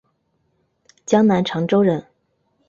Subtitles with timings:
[1.05, 2.07] 江南长洲人。